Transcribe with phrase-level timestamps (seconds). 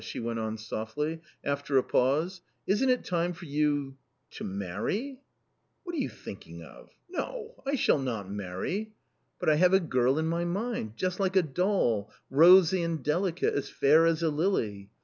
[0.01, 3.95] "she went on softly, after a pause;" isn't it time for you....
[4.31, 5.19] to marry?""
[5.83, 6.89] What are you thinking of!
[7.07, 8.93] No, I shall not marry.""
[9.39, 13.53] But I have a girl in my mind— just like a doll, rosy and delicate,
[13.53, 14.89] as fair as a lily.